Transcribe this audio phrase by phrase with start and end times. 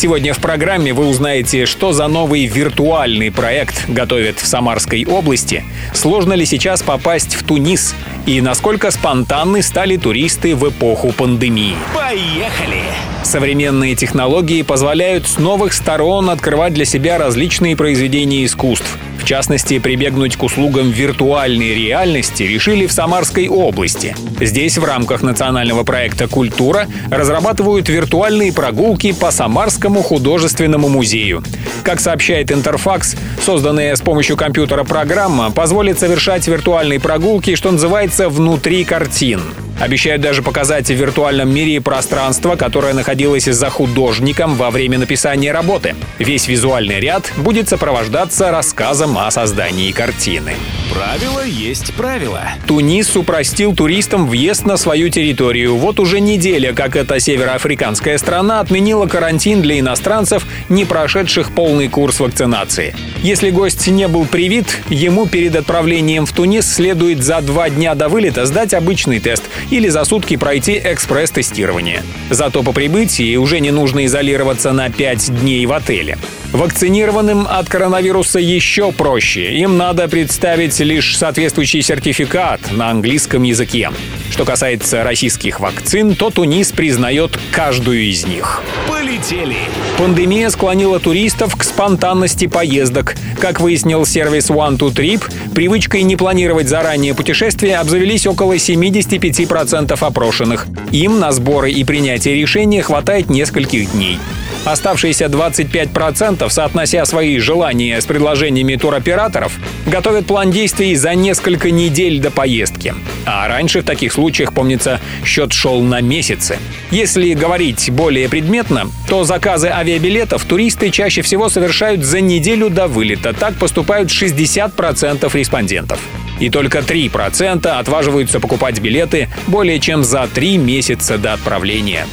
[0.00, 5.62] Сегодня в программе вы узнаете, что за новый виртуальный проект готовят в Самарской области,
[5.92, 7.94] сложно ли сейчас попасть в Тунис
[8.24, 11.74] и насколько спонтанны стали туристы в эпоху пандемии.
[11.94, 12.80] Поехали!
[13.24, 20.36] Современные технологии позволяют с новых сторон открывать для себя различные произведения искусств– в частности, прибегнуть
[20.36, 24.16] к услугам виртуальной реальности решили в Самарской области.
[24.40, 31.42] Здесь в рамках национального проекта «Культура» разрабатывают виртуальные прогулки по Самарскому художественному музею.
[31.82, 38.84] Как сообщает Интерфакс, созданная с помощью компьютера программа позволит совершать виртуальные прогулки, что называется, внутри
[38.84, 39.40] картин.
[39.80, 45.94] Обещают даже показать в виртуальном мире пространство, которое находилось за художником во время написания работы.
[46.18, 50.52] Весь визуальный ряд будет сопровождаться рассказом о создании картины.
[50.92, 52.42] Правило есть правило.
[52.66, 55.76] Тунис упростил туристам въезд на свою территорию.
[55.76, 62.20] Вот уже неделя, как эта североафриканская страна отменила карантин для иностранцев, не прошедших полный курс
[62.20, 62.94] вакцинации.
[63.30, 68.08] Если гость не был привит, ему перед отправлением в Тунис следует за два дня до
[68.08, 72.02] вылета сдать обычный тест или за сутки пройти экспресс-тестирование.
[72.28, 76.18] Зато по прибытии уже не нужно изолироваться на 5 дней в отеле.
[76.52, 79.54] Вакцинированным от коронавируса еще проще.
[79.54, 83.90] Им надо представить лишь соответствующий сертификат на английском языке.
[84.30, 88.62] Что касается российских вакцин, то Тунис признает каждую из них.
[88.88, 89.58] Полетели!
[89.96, 93.14] Пандемия склонила туристов к спонтанности поездок.
[93.38, 95.22] Как выяснил сервис One to Trip,
[95.54, 100.66] привычкой не планировать заранее путешествия обзавелись около 75% опрошенных.
[100.92, 104.18] Им на сборы и принятие решения хватает нескольких дней.
[104.64, 112.30] Оставшиеся 25%, соотнося свои желания с предложениями туроператоров, готовят план действий за несколько недель до
[112.30, 112.94] поездки.
[113.24, 116.58] А раньше в таких случаях, помнится, счет шел на месяцы.
[116.90, 123.32] Если говорить более предметно, то заказы авиабилетов туристы чаще всего совершают за неделю до вылета.
[123.32, 126.00] Так поступают 60% респондентов
[126.40, 132.06] и только 3% отваживаются покупать билеты более чем за 3 месяца до отправления.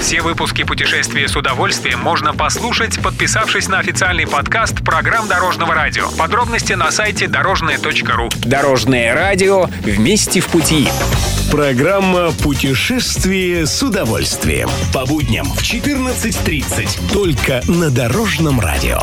[0.00, 6.08] Все выпуски «Путешествия с удовольствием» можно послушать, подписавшись на официальный подкаст программ Дорожного радио.
[6.12, 8.28] Подробности на сайте дорожное.ру.
[8.44, 10.88] Дорожное радио вместе в пути.
[11.50, 14.70] Программа «Путешествие с удовольствием».
[14.94, 17.12] По будням в 14.30.
[17.12, 19.00] Только на Дорожном радио.